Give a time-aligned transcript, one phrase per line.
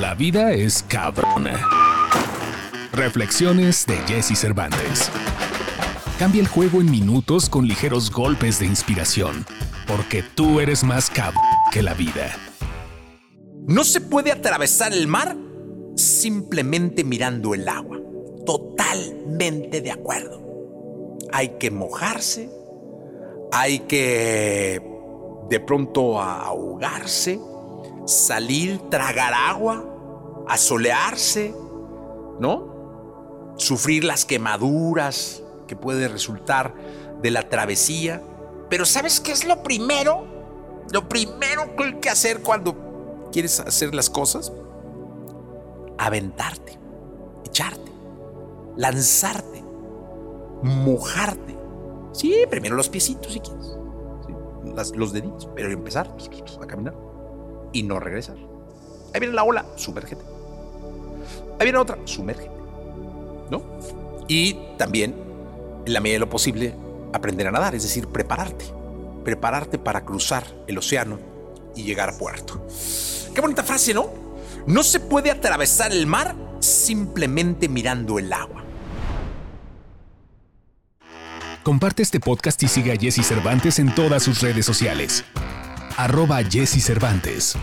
[0.00, 1.68] La vida es cabrona.
[2.92, 5.08] Reflexiones de Jesse Cervantes.
[6.18, 9.46] Cambia el juego en minutos con ligeros golpes de inspiración,
[9.86, 12.36] porque tú eres más cabrón que la vida.
[13.68, 15.36] No se puede atravesar el mar
[15.94, 18.00] simplemente mirando el agua.
[18.44, 20.42] Totalmente de acuerdo.
[21.32, 22.50] Hay que mojarse,
[23.52, 24.82] hay que
[25.48, 27.38] de pronto ahogarse,
[28.06, 29.84] salir, tragar agua,
[30.48, 31.54] asolearse,
[32.38, 33.54] ¿no?
[33.56, 36.74] Sufrir las quemaduras que puede resultar
[37.22, 38.22] de la travesía.
[38.68, 40.26] Pero ¿sabes qué es lo primero?
[40.92, 44.52] Lo primero que hay que hacer cuando quieres hacer las cosas,
[45.98, 46.78] aventarte,
[47.44, 47.90] echarte,
[48.76, 49.64] lanzarte,
[50.62, 51.56] mojarte.
[52.12, 53.76] Sí, primero los piecitos si quieres,
[54.94, 56.14] los deditos, pero empezar
[56.60, 56.94] a caminar
[57.74, 58.36] y no regresar.
[59.12, 60.22] Ahí viene la ola, sumérgete.
[61.58, 62.50] Ahí viene otra, sumérgete.
[63.50, 63.62] ¿No?
[64.26, 65.14] Y también,
[65.84, 66.74] en la medida de lo posible,
[67.12, 68.64] aprender a nadar, es decir, prepararte.
[69.24, 71.18] Prepararte para cruzar el océano
[71.76, 72.66] y llegar a puerto.
[73.34, 74.08] Qué bonita frase, ¿no?
[74.66, 78.64] No se puede atravesar el mar simplemente mirando el agua.
[81.62, 85.24] Comparte este podcast y sigue a Jesse Cervantes en todas sus redes sociales.
[85.96, 87.56] Arroba Jesse Cervantes.